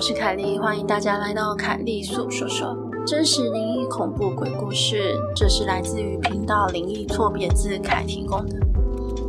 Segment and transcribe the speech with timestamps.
[0.00, 2.74] 我是凯莉，欢迎大家来到凯莉诉说说
[3.06, 5.14] 真实灵异恐怖鬼故事。
[5.36, 8.56] 这是来自于频道灵异错别字凯提供的。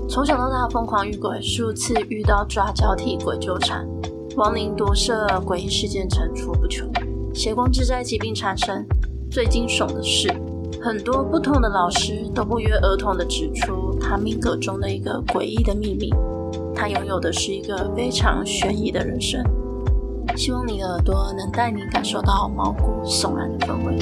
[0.07, 3.85] 从小到大疯狂遇鬼，数次遇到抓交替鬼纠缠，
[4.37, 6.89] 亡灵夺舍，诡异事件层出不穷，
[7.33, 8.87] 血光之灾疾病缠身。
[9.29, 10.33] 最惊悚的是，
[10.81, 16.09] 很多不同的老师都不约而同地指出他命格中的一个诡异的秘密。
[16.73, 19.43] 他拥有的是一个非常悬疑的人生。
[20.35, 23.97] 希望你的耳朵能带你感受到毛骨悚然的氛围。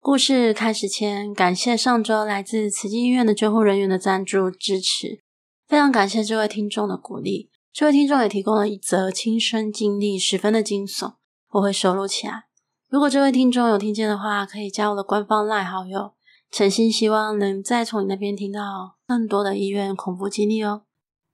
[0.00, 5.20] 故事开始前，感谢上周来自慈济医院的救护人员的赞助支持，
[5.66, 7.50] 非常感谢这位听众的鼓励。
[7.72, 11.14] 这位听众也提供了一则亲身经历，十分的惊悚，
[11.50, 12.44] 我会收录起来。
[12.88, 16.12] 如果这位听众有听见的话，可以加我的官方 LINE 好友。
[16.50, 20.85] 诚心希望能再从你那边听到更多的医院恐怖经历哦。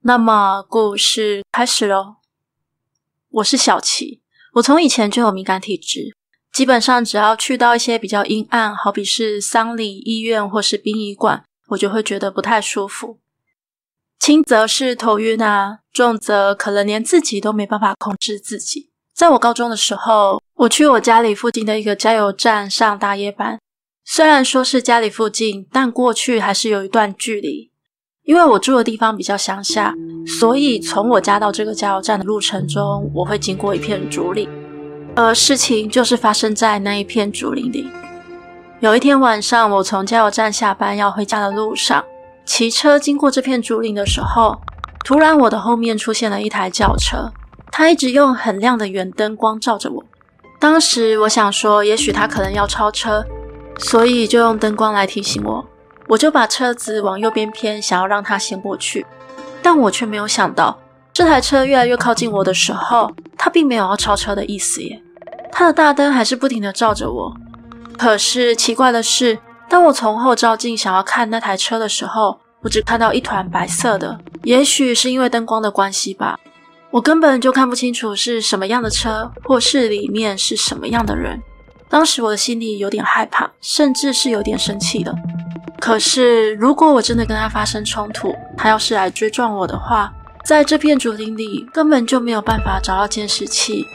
[0.05, 2.17] 那么故事开始喽。
[3.29, 4.21] 我是小琪，
[4.55, 6.13] 我从以前就有敏感体质，
[6.51, 13.19] 基本上只要去到一些比较阴暗，好比是丧礼、医院或是殡仪馆，我就会觉得不太舒服。
[14.19, 18.89] 轻则是头晕啊，重则可能连自己都没办法控制自己。
[19.15, 23.57] 在我高中的时候，我去我家里附近的一个加油站上大夜班，
[24.03, 27.71] 虽然说是家里附近，但过去还是有一段距离。
[28.25, 29.93] 因为我住的地方比较乡下，
[30.25, 34.47] 所以从我家到这个加油站的路程中，我会经过一片竹林，
[35.13, 37.85] 而事情就是发生在那一片竹林里。
[38.79, 42.01] 有一天晚上，我从加油站下班要回家的路上，
[42.45, 44.57] 骑车经过这片竹林的时候，
[45.03, 47.29] 突然我的后面出现了一台轿车，
[47.73, 50.01] 它一直用很亮的远灯光照着我。
[50.61, 53.25] 当时我想说，也许它可能要超车，
[53.77, 55.65] 所以就用灯光来提醒我。
[56.07, 59.05] 我就把车子往右边偏，想要让他先过去，
[59.61, 60.77] 但我却没有想到，
[61.13, 65.01] 这台车越来越靠近我的时候，他并没有要超车的意思耶。
[65.51, 67.33] 他的大灯还是不停地照着我。
[67.97, 69.37] 可是奇怪的是，
[69.69, 74.19] 当我从后照镜想要看那台车的时候，我只看到一团白色的。
[74.43, 76.39] 也许是因为灯光的关系吧，
[76.89, 81.39] 我根本就看不清楚是什么样的车，或是里面是什么样的人。
[81.87, 85.15] 当时我的心里有点害怕，甚至是有点生气的。
[85.83, 90.13] 可是，如果我真的跟他发生冲突，他要是来追撞我的话，
[90.45, 93.85] 在这片竹林里根本就没有办法找到监视器，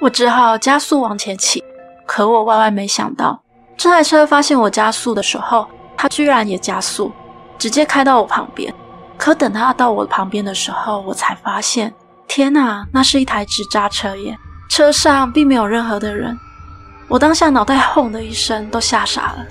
[0.00, 1.62] 我只好加速往前骑。
[2.04, 3.40] 可我万万没想到，
[3.76, 7.12] 这台车发现我加速的时候，他居然也加速，
[7.56, 8.74] 直接开到我旁边。
[9.16, 11.94] 可等他到我旁边的时候，我才发现，
[12.26, 14.36] 天哪，那是一台直扎车耶！
[14.68, 16.36] 车上并没有任何的人。
[17.06, 19.46] 我当下脑袋 轰的一声，都吓傻了。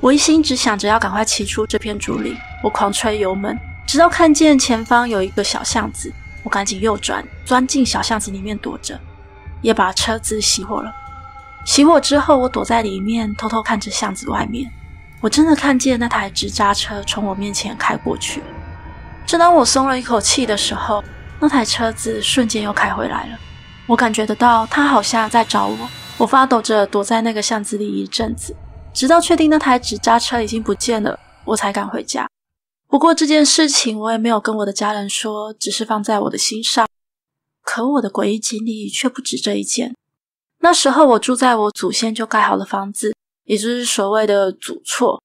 [0.00, 6.12] 我一心只想着要赶快骑出这片竹林，我狂吹油门，直到看见前方有一个小巷子，
[6.44, 8.98] 我赶紧右转，钻进小巷子里面躲着，
[9.60, 10.92] 也把车子熄火了。
[11.66, 14.70] 熄火之后，我躲在里面，偷偷看着巷子外面。
[15.20, 18.40] 我真的看见那台直扎车从我面前开过去。
[19.26, 21.02] 正当我松了一口气的时候，
[21.40, 23.38] 那台车子瞬间又开回来了。
[23.86, 25.76] 我感觉得到，它好像在找我。
[26.18, 28.54] 我发抖着躲在那个巷子里一阵子。
[28.98, 32.28] 直到确定那台纸扎车已经不见了，我才敢回家。
[32.88, 36.84] 不过这件事情我也没有跟我的家人说，只是放在我的心上。
[37.62, 39.94] 可我的诡异经历却不止这一件。
[40.62, 43.14] 那时候我住在我祖先就盖好的房子，
[43.44, 45.22] 也就是所谓的祖厝。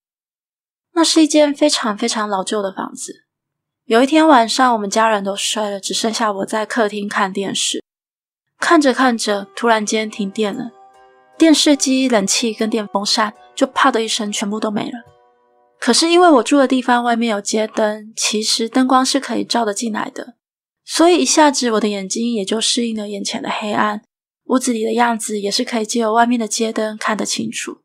[0.91, 3.23] 那是一间非常非常老旧的房子。
[3.85, 7.83] 有一天晚上，我们家人都睡了，只剩下我在客厅看电视。
[8.59, 10.69] 看着看着，突然间停电了。
[11.37, 14.99] 电视机、冷气跟电风扇就啪的一声全部都没了。
[15.79, 20.35] 可是因为我住的地方外面有街灯，其实灯光是可以照得进来的，
[20.85, 24.01] 所以一下子我的眼睛也就适应了眼前的黑暗，
[24.45, 27.79] 屋子里的样子也是可以借由外面的街灯看得清楚。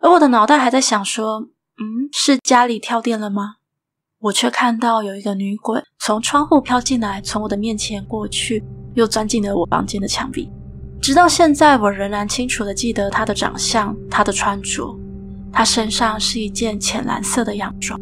[0.00, 3.56] 而我的脑袋还在想说：“嗯，是家里跳电了吗？
[4.22, 8.64] 我却看到有一个女鬼从窗户飘进来，从我的面前过去，
[8.94, 10.50] 又钻进了我房间的墙壁。
[11.02, 14.96] 直到现在，我仍然清楚地记得她的长相，她的穿着。
[15.52, 18.00] 她身上是一件浅蓝色的洋装，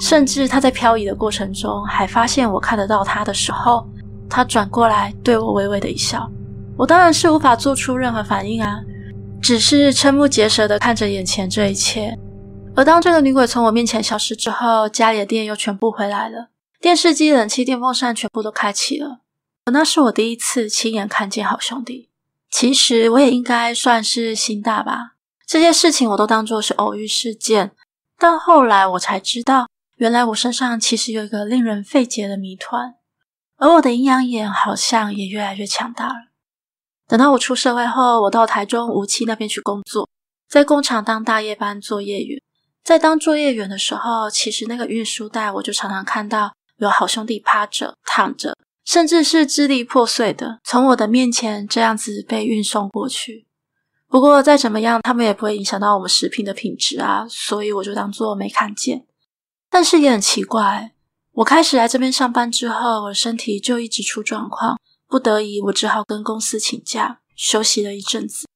[0.00, 3.86] 甚至她在漂移的过程中，还发现我看得到她的时候，
[4.28, 6.28] 她转过来对我微微的一笑。
[6.78, 8.80] 我当然是无法做出任何反应啊，
[9.42, 12.18] 只是瞠目结舌地看着眼前这一切。
[12.74, 16.48] 而当这个女鬼从我面前消失之后，家里的电又全部回来了，
[16.80, 19.18] 电视机、冷气、电风扇全部都开启了。
[19.66, 22.09] 而那是我第一次亲眼看见好兄弟。
[22.50, 25.12] 其实我也应该算是心大吧，
[25.46, 27.70] 这些事情我都当作是偶遇事件。
[28.18, 32.96] 但后来我才知道，原来我身上其实有一个令人费解的谜团，
[33.56, 36.30] 而我的阴阳眼好像也越来越强大了。
[37.06, 40.08] 等到我出社会后，我到台中无期那边去工作，
[40.48, 42.40] 在工厂当大夜班作业员。
[42.82, 53.46] 在当作业员的时候，其实那个运输带我就常常看到有好兄弟趴着、躺着，甚至是支离破碎的，从我的面前这样子被运送过去。
[54.08, 59.06] 不过再怎么样，他们也不会影响到我们食品的品质啊，所以我就当做没看见。
[59.70, 60.92] 但是也很奇怪，
[61.34, 64.76] 我开始来这边上班之后，我身体就一直出状况。
[65.06, 68.46] 不得已，我只好跟公司请假休息了一阵子。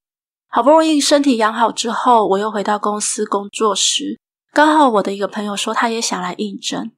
[0.48, 4.18] 好不容易身体养好之后，我又回到公司工作时，
[4.52, 6.92] 刚好我的一个朋友说他也想来应征，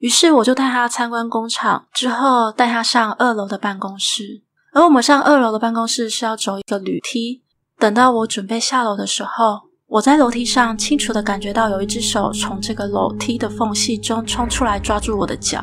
[0.00, 4.42] 于是我就带他参观工厂，之后带他上二楼的办公室。
[4.72, 7.42] 而我们上二楼的办公室是要走一个铝梯。
[7.78, 15.62] 等到我准备下楼的时候，我在楼梯上清楚地感觉到有一只手从这个楼梯的缝隙中冲出来，抓住我的脚，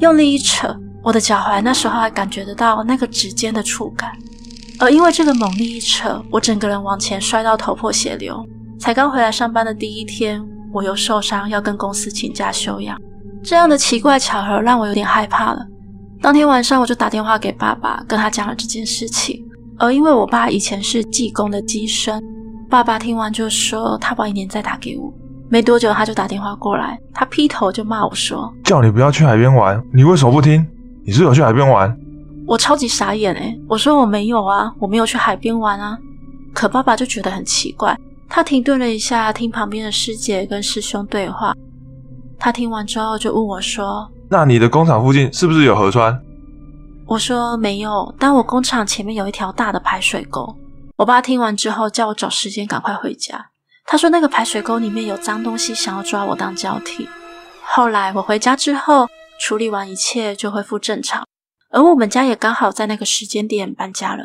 [0.00, 0.76] 用力一扯。
[1.02, 4.12] 我的脚踝那时候还感觉得到那个指尖的触感，
[4.78, 8.44] 而因为这个猛力一扯，我整个人往前摔到头破血流。
[8.78, 13.00] 才刚回来上班的第一天，我又受伤，要跟公司请假休养。
[13.48, 15.66] 这样的奇怪巧合让我有点害怕了。
[16.20, 19.42] 当天晚上，我就打电话给爸爸，跟他讲了这件事情。
[19.78, 22.22] 而因为我爸以前是技工的机身，
[22.68, 25.10] 爸爸听完就说他晚一点再打给我。
[25.48, 30.66] 没多久，他就打电话过来，他劈头就骂我说：“叫你不要去海边玩，你为什么不听？”
[31.06, 31.96] 你是有去海边玩？
[32.46, 35.96] 我超级傻眼诶，我说我没有啊，我没有去海边玩啊。
[36.52, 37.96] 可爸爸就觉得很奇怪，
[38.28, 41.54] 他停顿了一下，听旁边的师姐跟师兄对话。
[42.38, 46.18] 他听完之后就问我说：“那你的工厂附近是不是有河川？”
[47.06, 50.56] 我说没有，但我工厂前面有一条大的排水沟。
[50.96, 53.50] 我爸听完之后叫我找时间赶快回家。
[53.84, 57.08] 他说那个排水沟里面有脏东西，想要抓我当交替。
[57.62, 59.08] 后来我回家之后。
[59.40, 61.24] 处理完一切就恢复正常，
[61.70, 64.24] 而我们家也刚好在那个时间点搬家了。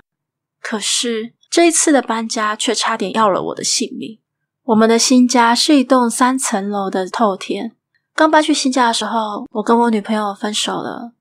[0.60, 4.18] 可是这一次的搬家却差点要了我的性命。
[4.64, 7.74] 我们的新家是一栋三层楼的透天。
[8.16, 11.14] 刚搬去新家的时候，我跟我女朋友分手了。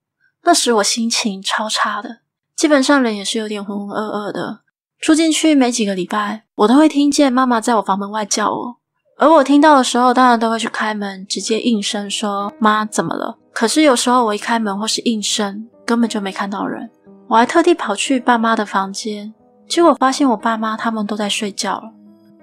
[0.44, 2.18] 那时我心情超差的，
[2.56, 4.60] 基本上人也是有点浑浑噩噩的。
[5.00, 8.76] 住进去没几个礼拜，我都会听见妈妈在我房门外叫我，
[9.18, 16.90] 而我听到的时候，当然都会去开门，直接应声说：“妈，怎么了？”可是有时候我一开门或是应声，根本就没看到人。
[17.28, 19.34] 我还特地跑去爸妈的房间，
[19.68, 21.92] 结果发现我爸妈他们都在睡觉了。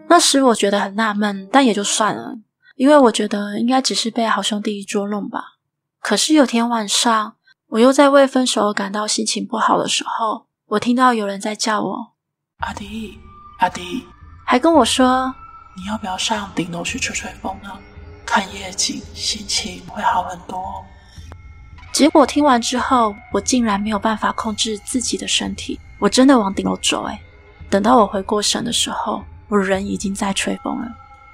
[0.07, 2.35] 那时我觉得很纳闷，但也就算了，
[2.79, 5.57] 因为我觉得应该只是被好兄弟捉弄吧。
[5.99, 7.35] 可是有天晚上，
[7.71, 12.13] 我又在为分手而感到心情不好的时候，我听到有人在叫我
[12.59, 13.19] 阿迪，
[13.57, 14.05] 阿迪，
[14.45, 15.35] 还跟我说，
[15.75, 17.69] 你要不要上顶楼去吹吹风呢？
[18.25, 20.57] 看夜景，心情会好很多。
[21.91, 27.03] 结果听完之后，我竟然没有办法控制自己的身体，我真的往顶楼走。
[27.07, 27.19] 诶，
[27.69, 30.87] 等到我回过神的时候，我人已经在吹风了。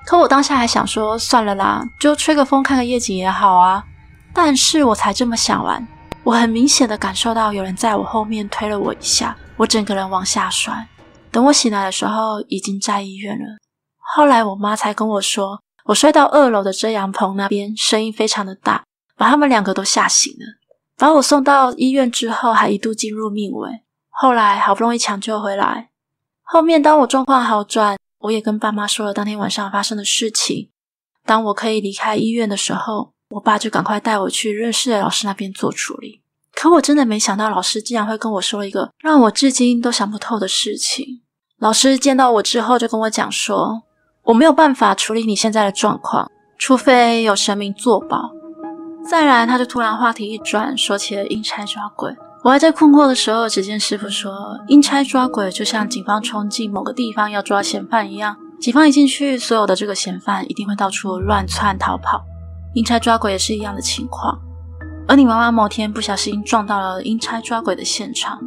[0.05, 3.83] 可我当下还想说，算了啦，就吹个风，看个夜景也好啊。
[4.33, 5.85] 但是我才这么想完，
[6.23, 10.87] 我很明显的感受到有人在我后面推了我一下，我整个人往下摔。
[11.31, 13.45] 等我醒来的时候，已经在医院了。
[14.15, 18.83] 后来我妈才跟我说，我摔到二楼的遮阳棚那边，声音非常的大。
[19.17, 20.45] 把他们两个都吓醒了，
[20.97, 23.69] 把我送到医院之后，还一度进入命危。
[24.09, 25.89] 后来好不容易抢救回来，
[26.43, 30.69] 后面当我状况好转，我也跟爸妈说了当天晚上发生的事情。
[31.25, 36.21] 当我可以离开医院的时候，我爸就赶快带我去认识的老师那边做处理。
[36.53, 41.21] 可我真的没想到，老师竟然会跟我说一个让我至今都想不透的事情。
[41.59, 43.83] 老师见到我之后，就跟我讲说，
[44.23, 48.31] 我没有办法处理你现在的状况，除非有神明作保。
[49.07, 52.15] 再来，他就突然话题一转，说起了阴差抓鬼。
[52.45, 54.31] 我还在困惑的时候，只见师傅说，
[54.67, 62.23] 阴差抓鬼就像警方冲进某个地方要抓嫌犯一样，警方一进去，所有的这个嫌犯一定会到处乱窜逃跑，
[62.75, 64.39] 阴差抓鬼也是一样的情况。
[65.07, 68.39] 而你妈妈某天不小心撞到了阴差抓鬼的现场，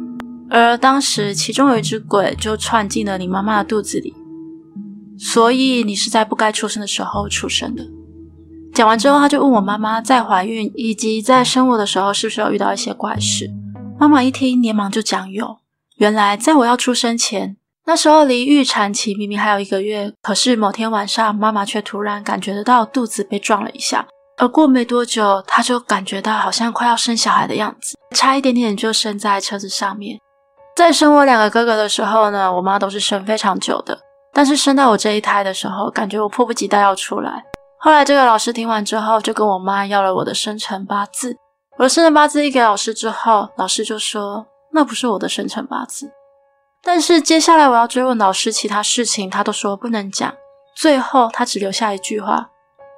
[0.49, 4.15] 而当时其中有一只鬼就窜进了你妈妈的肚子里，
[5.17, 7.83] 所以你是在不该出生的时候出生的。
[8.73, 13.51] 讲完之后，他就问我妈妈在怀孕以及在生我的时候是不是有遇到一些怪事。
[13.99, 15.57] 妈妈一听，连忙就讲有。
[15.97, 24.07] 原来在我要出生前，那时候离预产期明明还有一个月，可是某天晚上，妈妈却突然感觉得到肚子被撞了一下。
[24.37, 30.17] 而过没多久，她就感觉到好像快要生小孩的样子，差一点点就生在车子上面。
[30.77, 33.99] 在生我两个哥哥的时候呢，我妈都是生非常久的，
[34.31, 37.43] 但是生到我这一胎的时候，感觉我迫不及待要出来。
[37.81, 41.35] 后来这个老师听完之后，就跟我妈要了我的生辰八字。
[41.79, 46.11] 我的生辰八字一给老师之后，老师就说那不是我的生辰八字。
[46.83, 50.33] 但是接下来我要追问老师其他事情，他都说不能讲。
[50.75, 52.49] 最后他只留下一句话。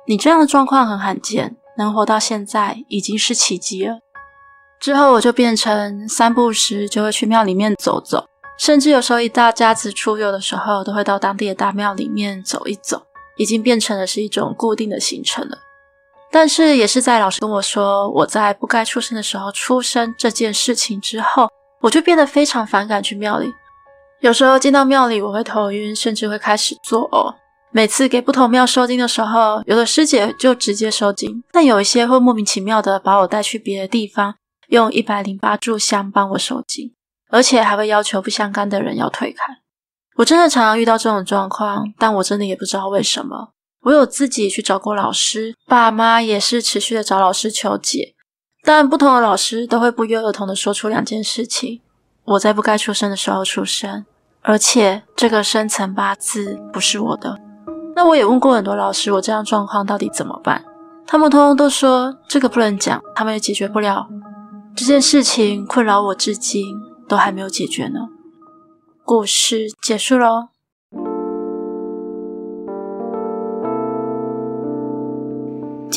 [0.08, 4.00] 你这样的状况很罕见，能活到现在已经是奇迹了。
[4.80, 8.26] 之后我就变成三不时就会去庙里面走走，
[8.58, 13.04] 甚至有时候一大家子出游的时候，都会到当地的大庙里面走一走，
[13.38, 15.60] 已经变成了是一种固定的行程了。
[16.32, 21.50] 但是也是在老师跟我说我在不该出生的时候出生这件事情之后，
[21.82, 23.54] 我就变得非常反感去庙里。
[24.22, 27.34] 有时候进到庙里，我会头晕，甚至会开始作呕。
[27.72, 34.36] 每次给不同庙收金的时候，有的师姐就直接收金，但有一些会莫名其妙的把我带去别的地方，
[34.68, 36.94] 用一百零八炷香帮我收金，
[37.30, 39.58] 而且还会要求不相干的人要退开。
[40.18, 43.54] 我真的常常遇到这种状况，但我真的也不知道为什么。
[43.84, 48.14] 我有自己去找过老师，爸妈也是持续的找老师求解，
[48.64, 51.82] 但不同的老师都会不约而同的说出两件事情：
[52.26, 54.06] 我在不该出生的时候出生，
[54.42, 57.40] 而且这个生辰八字不是我的。
[57.96, 60.64] 那我也问过很多老师，我这样状况到底怎么办？
[61.08, 64.08] 他们通通都说这个不能讲，他们也解决不了
[64.76, 66.64] 这件事情，困扰我至今
[67.08, 68.00] 都还没有解决呢。
[69.04, 70.50] 故事结束喽，